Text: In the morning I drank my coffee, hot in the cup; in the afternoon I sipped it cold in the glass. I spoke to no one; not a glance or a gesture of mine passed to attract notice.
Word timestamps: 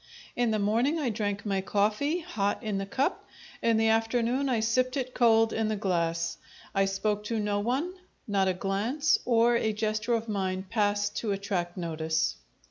In 0.35 0.49
the 0.49 0.57
morning 0.57 0.97
I 0.97 1.11
drank 1.11 1.45
my 1.45 1.61
coffee, 1.61 2.21
hot 2.21 2.63
in 2.63 2.79
the 2.79 2.87
cup; 2.87 3.23
in 3.61 3.77
the 3.77 3.89
afternoon 3.89 4.49
I 4.49 4.59
sipped 4.59 4.97
it 4.97 5.13
cold 5.13 5.53
in 5.53 5.67
the 5.67 5.75
glass. 5.75 6.39
I 6.73 6.85
spoke 6.85 7.23
to 7.25 7.39
no 7.39 7.59
one; 7.59 7.93
not 8.27 8.47
a 8.47 8.55
glance 8.55 9.19
or 9.25 9.55
a 9.55 9.71
gesture 9.73 10.15
of 10.15 10.27
mine 10.27 10.65
passed 10.67 11.17
to 11.17 11.33
attract 11.33 11.77
notice. 11.77 12.37